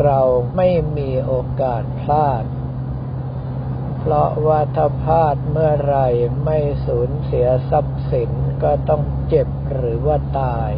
[0.00, 0.20] เรา
[0.56, 2.44] ไม่มีโอกาสพลาด
[4.00, 5.96] เพราะว่าถ้าพลาดเมื่อไร
[6.44, 8.30] ไม่สูญเสียทรัพย์สิน
[8.62, 10.72] ก็ต้องเจ็บหรือว่าตาย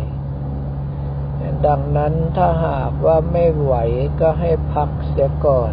[1.67, 3.75] ดังนั้นถ้าหากว่าไม่ไหว
[4.21, 5.73] ก็ให้พักเสียก่อน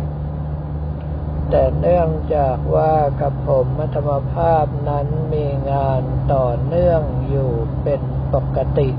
[1.49, 6.01] แต่เนื่องจากว่ากับผมมัธมภาพนั้นมีงาน
[6.33, 7.51] ต่อเนื่องอยู่
[7.83, 8.01] เป็น
[8.33, 8.89] ปกติ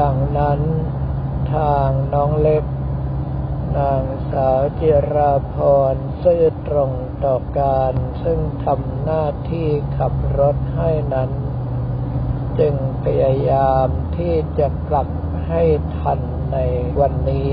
[0.00, 0.60] ดังนั้น
[1.54, 2.64] ทางน้องเล็ก
[3.78, 5.56] นาง สาวจิราพ
[5.92, 6.90] รซื่อตรง
[7.24, 11.30] ต่อการซึ่งทำหน้าที่ขับรถให้นั้น
[12.58, 15.08] จึงพยายามที่จะกลับ
[15.46, 15.62] ให้
[15.98, 16.20] ทัน
[16.52, 16.58] ใน
[17.00, 17.52] วันนี้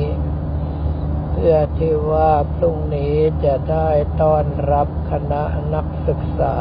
[1.32, 3.90] เพื่อที่ว่าพรุ่งนี้จะได้
[4.22, 6.58] ต้อนรับคณะนักศึกษา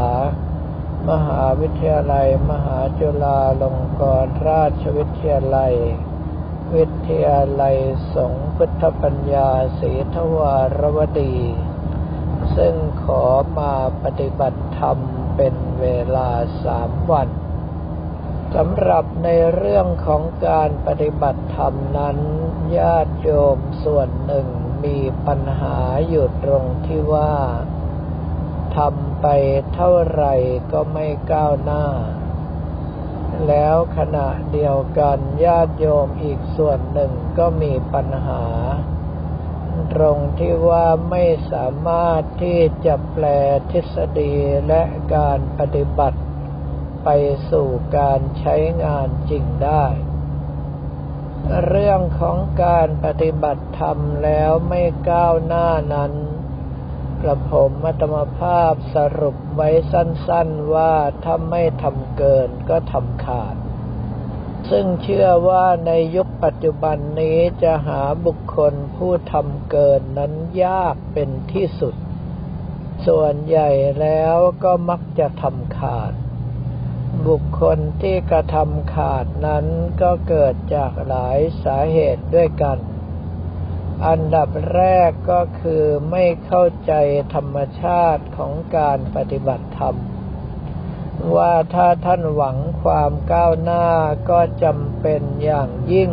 [1.08, 5.74] มหาวิทยาลัย มหาจุฬาลงกรณราชวิทยาลัย
[6.74, 7.78] วิทยาลัย
[8.14, 11.36] สงพุทธปัญญาศรีทวารวดี
[12.56, 13.24] ซึ่งขอ
[13.58, 13.74] มา
[14.04, 14.98] ปฏิบัติธรรม
[15.36, 15.86] เป็นเว
[16.16, 16.30] ลา
[16.64, 17.28] สามวัน
[18.54, 22.18] สำหรับในเรื่องของการปฏิบัติธรรมนั้น
[22.76, 24.46] ญาติโยมส่วนหนึ่ง
[24.84, 25.76] มีปัญหา
[26.08, 27.34] อยู่ตรงที่ว่า
[28.76, 29.26] ทำไป
[29.74, 30.34] เท่าไหร่
[30.72, 31.84] ก็ไม่ก้าวหน้า
[33.46, 38.44] แล้วขณะเดียวกันญาติโยมอีกส่วนหนึ่งก็มีปัญหา
[39.92, 43.24] ตรงที่ว่าไม่สามารถที่จะแปล
[43.70, 44.34] ทฤษฎี
[44.68, 44.82] และ
[45.14, 46.20] การปฏิบัติ
[47.04, 47.08] ไป
[47.50, 49.84] สู่การใช้งานจริงได้
[51.66, 56.12] เรื่องของการปฏิบัติธรรมแล้วไม่ก้าวหน้านั้น
[57.22, 63.56] กระผมมัตมภาพสรุปไว้สั้นๆว่าถ้าไม่ทำเกินก็ทำขาด
[64.70, 70.32] ซึ่งเชื่อว่าในยุคปัจจุบันนี้จะหาบุคคลผู้ทำเกินนั้น
[70.64, 71.94] ยากเป็นที่สุด
[73.06, 73.70] ส่วนใหญ่
[74.00, 76.12] แล้วก็มักจะทำขาด
[77.28, 79.66] บุคคลที่กระทำขาดนั้น
[80.02, 82.78] ก็เกิดจากหลายสาเหตุด้วยกัน
[84.06, 86.92] อันดับแรกก็คือไม่เข้าใจ
[87.34, 89.96] ธรรมชาติของการปฏิบัติธรรม
[91.36, 93.86] ว่าถ้าท่านหวังความก้าวหน้า
[94.30, 96.10] ก็จำเป็นอย่างยิ่ง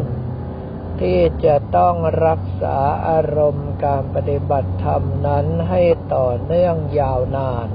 [0.99, 5.81] ที่จะต้องรักษาอารมณ์การปฏิบัติธรรมนั้นให้
[6.15, 7.67] ต่อเนื่องยาวนาน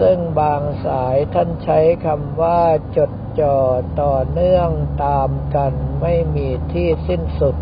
[0.00, 2.62] ซึ่งบางสายท่านใช้คำว่า
[2.96, 3.58] จดจ่อ
[4.02, 4.70] ต่อเนื่อง
[5.04, 7.56] ตามกันไม่มีที่สิ้นสุด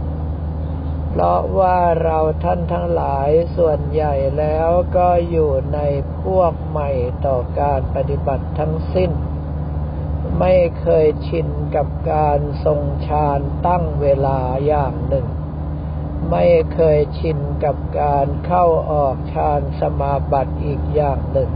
[1.14, 5.78] เพราะว่าเราท่านทั้งหลายส่วนใหญ่แล้วก็อยู่ใน
[6.22, 6.90] พวกใหม่
[7.26, 9.10] ต่อการปฏิบัติทั้งสิ้น
[10.40, 15.26] ไม่เคยชินกับการทรงฌานตั้งเวลาอย่างหนึ่ง
[16.30, 21.50] ไม่เคยชินกับการเข้าออกฌานสมาบัติอีกอย่างหนึ่ง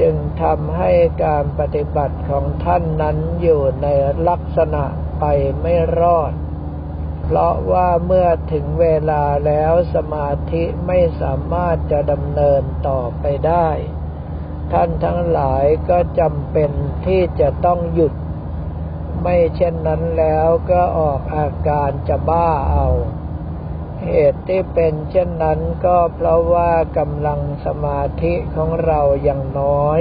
[0.00, 0.90] จึงทำให้
[1.24, 3.86] การปฏิบัติของท่านนั้นอยู่ใน
[4.28, 4.84] ลักษณะ
[5.20, 5.24] ไป
[5.60, 6.32] ไม่รอด
[7.28, 13.68] เพราะว่าเมื่อถึงเวลาแล้วสมาธิไม่สามารถจะดำเนินต่อไปได้
[14.72, 16.70] ท่านทั้งหลายก็จำเป็น
[17.06, 18.12] ที่จะต้องหยุด
[19.22, 22.88] ไม่เช่นนั้นแล้วก็ออกอาการจะบ้าเอา
[24.04, 30.00] เหตุที่เป็นเช่นนั้นก็เพราะว่ากำลังสมาธิของเรายังน้อย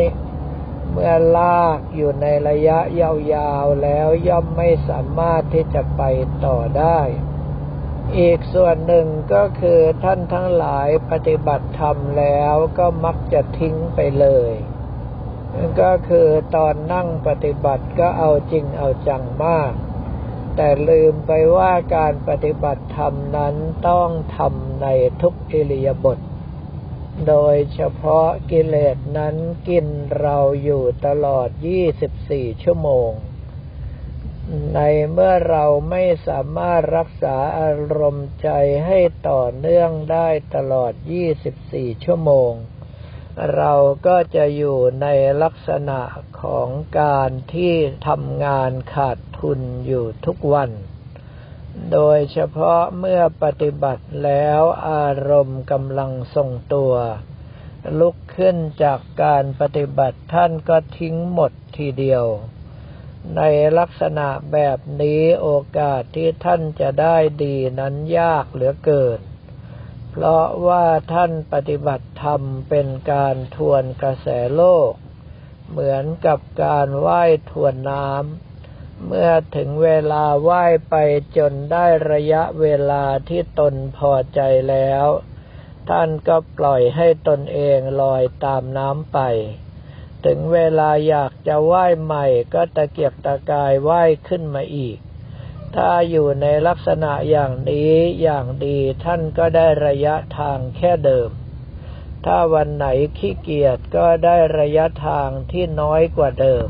[0.97, 6.01] เมื่อลากอยู่ในระยะยาวๆแล้วย่อมไม่สามารถที่จะไป
[6.45, 7.00] ต่อได้
[8.18, 14.51] อีกส่วนหนึ่งก็คือท่านทั้งหลายปฏิบัติธรรมแล้วก็มักจะทิ้งไปเลย
[15.81, 19.71] ก็คือตอนนั่งปฏิบัติก็เอาจริงเอาจังมาก
[20.56, 23.56] แต่ลืมไปว่าการปฏิบัติธรรมนั้น
[23.89, 24.88] ต้องทำใน
[25.21, 26.19] ทุกอิริยาบถ
[27.28, 29.36] โดยเฉพาะกิเลสนั้น
[29.68, 29.88] กิน
[30.20, 31.50] เราอยู่ตลอด
[32.06, 33.12] 24 ชั่วโมง
[34.74, 34.80] ใน
[35.12, 38.50] เมื่อเราไม่สามารถรักษาอารมณ์ใจ
[38.86, 40.94] ให้ต่อเนื่องได้ตลอด
[41.50, 42.52] 24 ชั่วโมง
[43.56, 43.74] เรา
[44.08, 45.08] ก็จะอยู่ใน
[45.44, 46.00] ลักษณะ
[46.42, 46.68] ของ
[47.00, 47.74] การที่
[48.08, 50.72] ทำงานขาดทุนอยู่ทุกวัน
[51.92, 56.94] โดยเฉพาะเมื่อปฏิบัติแล้วอารมณ์กำลังทรงตัว
[58.00, 62.25] ลุกขึ้นจากการปฏิบัติท่านก็ทิ้งหมดทีเดียว
[63.38, 63.42] ใน
[63.77, 69.19] ลักษณะแบบนี้โอกาสที่ท่านจะได้ดีนั้นยากเหลือเกิน
[70.12, 74.92] เพราะว่าท่านปฏิบัติธรรมเป็นการทวนกระแสโลก
[75.69, 78.55] เหมือนกับการว่ายทวนน้ำ
[79.03, 80.95] เมื่อถึงเวลาว่ายไป
[81.38, 84.39] จนได้ระยะเวลาที่ตนพอใจ
[84.69, 85.06] แล้ว
[85.89, 89.19] ท่านก็ปล่อยให้ตนเองลอยตามน้ำไป
[90.25, 94.97] ถึงเวลาอยากจะว่ายใหม่ก็ตะเกียกตะกายว่ายขึ้นมาอีก
[95.75, 101.30] ถ้าอยู่ในลักษณะอย่างนี้อย่างดีท่านก็ได้ระยะทางแค่เดิม
[102.25, 102.86] ถ้าวันไหน
[103.18, 106.68] ขี้เกียจก็ได้ระยะทางที่น้อยกว่าเดิม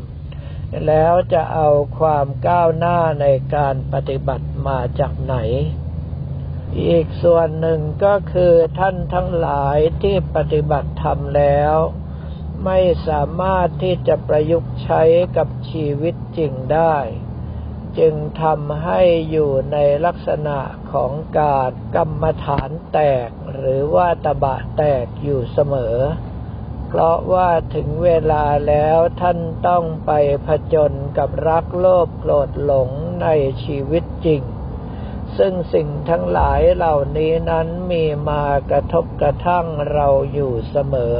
[0.87, 1.69] แล้วจะเอา
[1.99, 3.25] ความก้าวหน้าใน
[3.55, 5.35] การปฏิบัติมาจากไหน
[6.87, 11.75] อีกส่วนหนึ่งก็คือท่านทั้งหลายที่ปฏิบัติธรรมแล้ว
[12.65, 15.01] ไม่สามารถที่จะประยุกต์ใช้
[15.37, 16.97] กับชีวิตจริงได้
[17.99, 19.01] จึงทำให้
[19.31, 20.59] อยู่ในลักษณะ
[20.91, 25.97] ของการกรรมฐานแตกหรือว่าตบะแตกอยู่เสมอ
[26.87, 30.11] เพราะว่าถึงเวลาแล้วท่านต้องไป
[30.47, 32.89] ผจญกับรักโลภโกรธหลง
[33.21, 33.27] ใน
[33.63, 34.41] ชีวิตจริง
[35.37, 41.19] ซึ่งสิ่งทั้งหลายเหล่านี้นั้นมีมากระทบกระทั่งเราอยู่เสมอ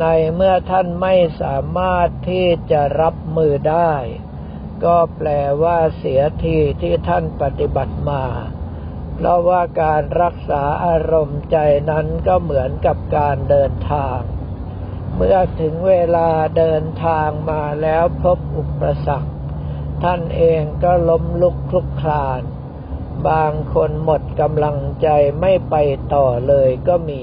[0.00, 3.92] ในเมื่อท่านไม่สามารถที่จะรับมือได้
[4.84, 5.28] ก็แปล
[5.62, 8.24] ว่าเสียทีที่ท่านปฏิบัติมา
[9.14, 11.56] เพราะว่าการรักษาอารมณ์ใจ
[11.90, 14.18] นั้นก็เหมือนกับการเดินทาง
[15.14, 19.30] เมื่อถึงเวลาเดินทางมาแล้วพบอุปสรรค
[20.02, 22.42] ท่านเองก็ล้มลุกคลุกคลาน
[23.28, 25.08] บางคนหมดกำลังใจ
[25.40, 25.74] ไม่ไป
[26.14, 27.22] ต่อเลยก็มี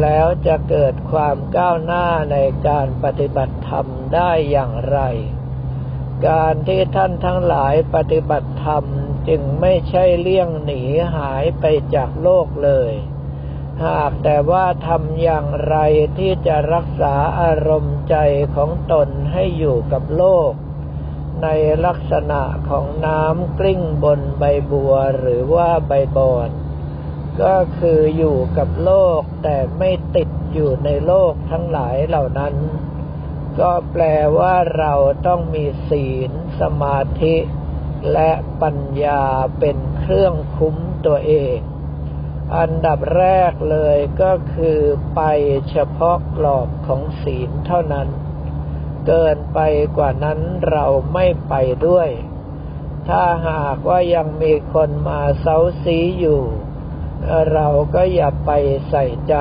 [0.00, 2.36] แล้วจะเกิดความก้าวหน้าใน
[2.68, 4.98] การปฏิบัติธรรมได้อย่างไร
[6.28, 8.84] การที่ท่านทั้งหลายปฏิบัติธรรม
[9.28, 10.82] จึงไม่ใช่เลี่ยงหนี
[11.16, 12.92] หายไปจากโลกเลย
[13.84, 15.76] หากแต่ว่าทำอย่างไร
[16.18, 18.16] ที่จะรักษาอารมณ์ใจ
[18.54, 20.52] ของตนให้อยู่กับโลก
[21.42, 21.48] ใน
[21.86, 26.48] ลักษณะของน้ำกลิ้งบนใบบัวหรือว่าใบบอน
[27.42, 32.54] ก็คืออยู่กับโลกแต่ไม่ติดอยู่ในโลกทั้งหลายเหล่านั้น
[33.60, 34.04] ก็แปล
[34.38, 34.94] ว่าเรา
[35.26, 36.30] ต้องมีศีล
[36.60, 37.36] สมาธิ
[38.12, 38.30] และ
[38.62, 39.22] ปัญญา
[39.58, 40.76] เป็นเครื่องคุ้ม
[41.06, 41.58] ตัวเอง
[42.56, 44.78] อันดับแรกเลยก็คือ
[45.14, 45.20] ไป
[45.70, 48.08] เฉพาะกรอบของศีลเท่านั้น
[49.06, 49.58] เกินไป
[49.96, 50.40] กว่านั้น
[50.70, 51.54] เราไม่ไป
[51.86, 52.08] ด้วย
[53.08, 56.42] ถ้าหากว่ายังมีคนมาเซาซีอยู่
[57.52, 58.50] เราก็อย่าไป
[58.88, 59.36] ใส่ใจ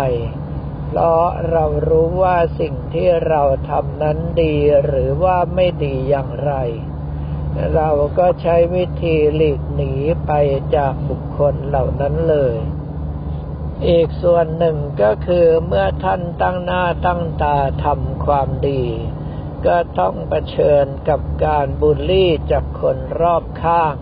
[0.87, 6.53] เพราะเรารู้ว่าสิ่งที่เราทำนั้นดีหรือว่าไม่ดีอย่างไร
[7.75, 9.93] เราก็ใช้วิธีหลีกหนี
[10.25, 10.31] ไป
[10.75, 12.55] จากบุคคลเหล่านั้นเลย
[13.87, 18.83] อีกส่วนหนึ่งก็คือเมื่อท่านตั้งหน้าตั้งตาทำความดี
[19.65, 23.95] ก็ต้องเผชิญกับการบูลลี่จากคนรอบข้าง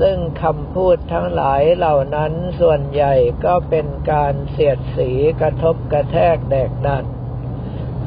[0.00, 7.04] ซึ่งคำพูดทั้งหลายเหล่านั้นส่วนใหญ่ก็เป็นการเสียดสีกระทบกระแทกแดกดัน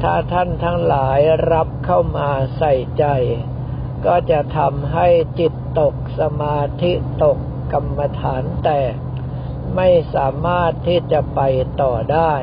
[0.02, 1.18] ถ้าท่านทั้งหลาย
[1.52, 3.04] รับเข้ามาใส่ใจ
[4.06, 6.92] ก็จะทำให้จิตตกสมาธิ
[7.24, 7.38] ตก
[7.72, 8.94] กรรมฐานแตก
[9.76, 11.40] ไม่สามารถที่จะไป
[11.82, 12.34] ต่อได้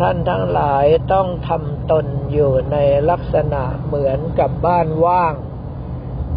[0.00, 2.76] ท่านทั้งหลายต้องทำตนอยู่ใน
[3.10, 5.34] ลักษณะเหมือนกับบ้านว่าง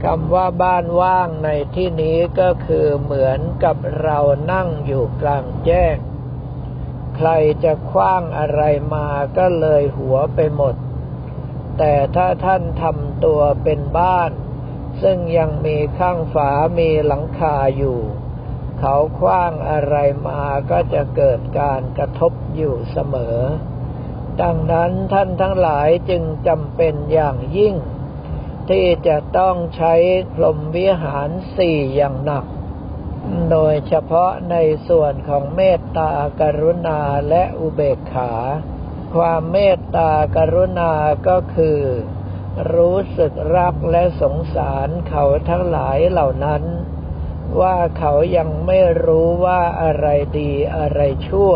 [0.03, 4.19] คำว่าบ้านว่างในที่นี้ก็คือเหมือนกับเรา
[4.51, 5.95] นั่งอยู่กลางแจ้ง
[7.15, 7.29] ใคร
[7.63, 8.61] จะคว้างอะไร
[8.93, 9.07] มา
[9.37, 10.75] ก็เลยหัวไปหมด
[11.77, 14.31] แต่ถ้าท่านทำตัวเป็นบ้าน
[15.01, 17.99] ซึ่งยังมีข้างฝามีหลังคาอยู่
[18.85, 19.95] เขาคว้างอะไร
[20.27, 23.39] มาก็จะเกิดการกระทบอยู่เสมอ
[24.41, 27.75] ดังนั้นท่านทั้งหลายจึงจำเป็นอย่างยิ่ง
[28.69, 29.93] ที่จะต้องใช้
[30.33, 32.45] พรหมวิหารสี่อย่างหนัก
[33.51, 34.55] โดยเฉพาะใน
[34.87, 36.11] ส่วนของเมตตา
[36.41, 36.99] กรุณา
[37.29, 38.33] และอุเบกขา
[39.15, 40.91] ความเมตตากรุณา
[41.27, 41.79] ก็คือ
[42.73, 46.63] รู้สึกรักและสงสารเขาทั้งหลายเหล่านั้น
[47.61, 50.07] ว่าเขายังไม่รู้ว่าอะไร
[50.39, 51.53] ดีอะไรชั่ว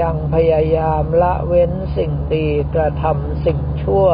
[0.00, 4.08] ยังพยายามละเว้นสิ่งดีกระทำสิ่งชั่ว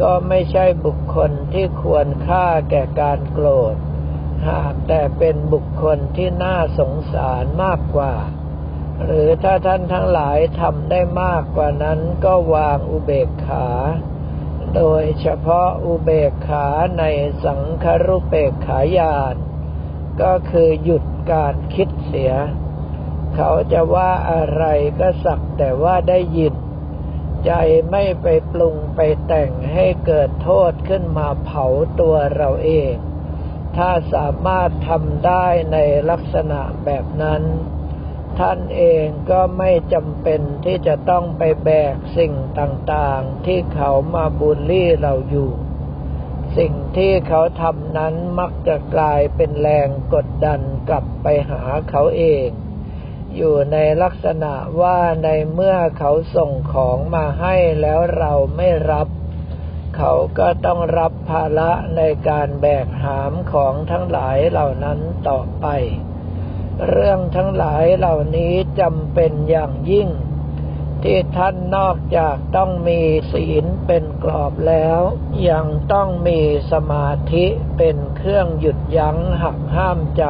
[0.00, 3.76] ก็ไม่ใช่บุคคลที่ควรค่าแก่การโกรธ
[4.48, 8.14] หากแต่เป็นบุคคลที่น่าสงสารมากกว่า
[9.04, 13.68] หรือถ้าท่านทั้งหลายทำได้มากกว่านั้นก็วางอุเบกขา
[14.76, 16.66] โดยเฉพาะอุเบกขา
[16.98, 17.04] ใน
[17.44, 19.34] สังคารุเบกขายาน
[20.22, 22.32] ก็คือหยุดการคิดเสีย
[23.34, 24.64] เขาจะว่าอะไร
[25.00, 26.54] ก็สักแต่ว่าได้ยิน
[27.46, 27.52] ใจ
[27.90, 31.66] ไม่ไปปรุงไปแต่งให้เกิดโทษขึ้นมาเผา
[32.00, 32.94] ตัวเราเอง
[33.76, 35.76] ถ้าสามารถทำได้ใน
[36.10, 37.42] ลักษณะแบบนั้น
[38.38, 45.50] ท่านเองก็ไม่จำเป็นที่จะต้องไปแบกสิ่งต่างๆ ที่เขามาบูลลี่เราอยู่
[46.56, 52.48] สิ่งที่เขาทำนั้นมักจะกลายเป็นแรงกดดันกลับไปหาเขาเอง
[53.36, 59.08] อยู่ในลักษณะว่าในเมื่อเขาส่งของมาให้แล้วเราไม่รับ
[59.96, 64.98] เขาก็ต้องรับภาระในการแบกหามของทั้งหลายเหล่านั้น
[65.28, 65.66] ต่อไป
[66.88, 70.08] เรื่องทั้งหลายเหล่านี้จำเป็นอย่างยิ่ง
[71.08, 73.00] ที่ท่านนอกจากต้องมี
[73.32, 75.00] ศีลเป็นกรอบแล้ว
[75.50, 76.40] ยังต้องมี
[76.72, 77.46] สมาธิ
[77.78, 80.24] เป็นเครื่องหยุดยั้งหักห้ามใจ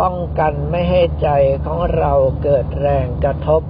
[0.00, 1.28] ป้องกันไม่ให้ใจ
[1.64, 3.62] ของเราเกิดแรงกระทบ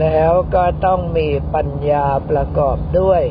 [0.00, 3.22] แล้วก็ต้องมีปัญญาประกอบด้วย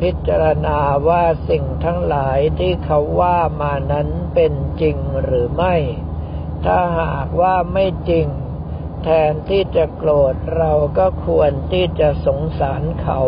[0.00, 0.78] พิจารณา
[1.08, 5.76] ว่าสิ่งทั้งหลายที่เขาว่ามานั้นเป็นจริงหรือไม่
[6.66, 8.26] ถ้าหากว่าไม่จริง
[9.04, 13.20] แทนที่จะโกรธเราก็ควรที่จะสงสารเขา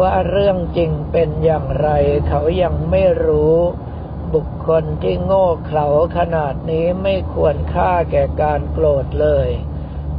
[0.00, 1.88] ว่าเรื่องจริงเป็นอย่างไร
[2.28, 3.56] เขายังไม่รู้
[4.34, 5.86] บุคคลที่โง่เขลา
[6.18, 9.48] ขนาดนี้ไม่ควรค่าแก่การโกรธเลย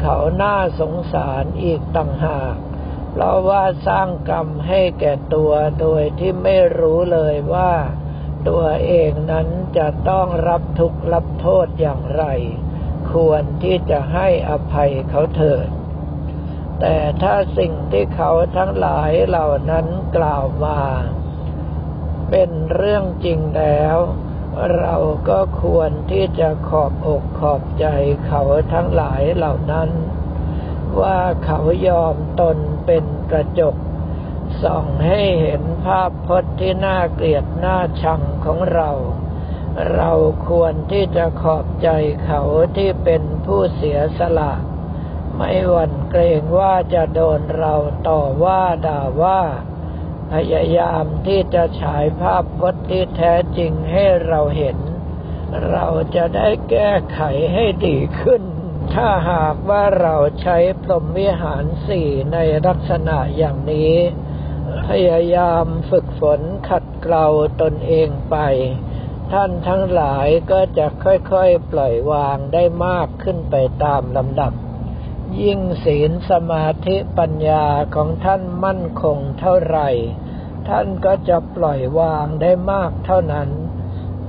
[0.02, 2.56] เขาน่าสงสารอีกต่างหาก
[3.12, 7.74] เพราะว่าสร้างกรรมให้แก่ตัวโดยที่ไม่รู้เลยว่า
[8.48, 12.24] ตัวเองนั้นจะต้องรับทุกข์รับโทษอย่างไร
[13.14, 15.68] ควรที่จะให้อภัยเขาเถิด
[16.80, 19.86] แต่ถ้าสิ่งที่เขาทั้งหลายเหล่านั้น
[20.18, 20.80] กล่าวมา
[22.30, 23.98] เป็นเรื่องจริงแล้ว
[24.78, 24.96] เรา
[25.30, 27.86] ก็ควรที่จะขอบอกขอบใจ
[28.26, 28.42] เขา
[28.74, 29.90] ทั้งหลายเหล่านั้น
[31.02, 33.76] ว่าเขายอมตนเป็นกระจก
[34.64, 38.90] ส่องให้เห็นภาพพจน์ที่น่าเกลียดน่าชังของเรา
[39.96, 40.12] เรา
[40.48, 41.90] ควรที่จะขอบใจ
[42.26, 42.42] เขา
[42.78, 44.54] ที่เป็นผู้เสียสละ
[45.36, 47.76] ไม่หวั่นเกรงว่าจะโดนเรา
[48.08, 49.42] ต่อว่าด่าว่า
[50.32, 54.78] พยายามที่จะฉายภาพพจน์ที่แท้จริงให้เราเห็น
[55.72, 55.86] เรา
[56.16, 57.22] จะได้แก้ไข
[57.54, 58.44] ให้ดีขึ้น
[58.94, 62.38] ถ้าหากว่าเราใช้พรหมวิหารสี่ใน
[62.68, 63.94] ลักษณะอย่างนี้
[64.88, 67.28] พยายามฝึกฝนขัดเกลา
[67.62, 68.38] ตนเองไป
[69.32, 74.54] ท่านทั้งหลายก็จะค่อยๆปล่อยวางได้มากขึ้นไปตามลำดับ
[75.42, 79.90] ยิ่งศีลสมาธิปัญญาของท่านมั่นคงเท่าไหร่
[80.70, 83.50] ท่านก็จะปล่อยวางได้มากเท่านั้น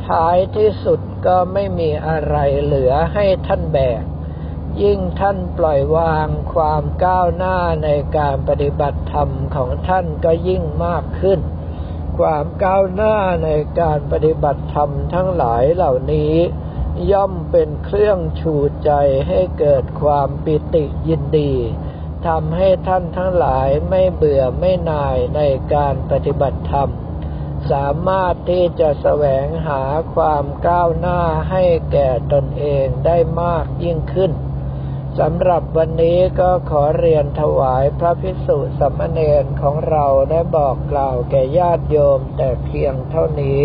[0.07, 4.03] ท้ายที่สุดก็ไม่มีอะไรเหลือให้ท่านแบก
[4.83, 11.41] ยิ่งท่านปล่อยวางความก้าวหน้าในการปฏิบัติธรรมของท่านก็ยิ่งมากขึ้น
[12.19, 13.51] ความก้าวหน้าใน
[13.81, 16.35] การปฏิบัติธรรมทั้งหลายเหล่านี้
[17.13, 18.55] ย่อมเป็นเครื่องชู
[18.85, 18.91] ใจ
[19.29, 21.55] ให้เกิดความปิติยินดี
[22.27, 25.41] ทำให้ท่านทั้งหลายไม่เบื่อไม่นายใน
[25.75, 26.91] การปฏิบัติธรรม
[27.71, 29.83] สามารถที่จะแสวงหา
[30.15, 34.33] ความก้าวหน้าให้แก่ตนเองได้มากยิ่งขึ้น
[35.21, 43.65] สำหรับวันนี้ก็ขอเรียนถวายพระพิสุสัมมเนรของเราได้บอกกล่าวแก่ญาติโยมแต่เพียงเท่านี้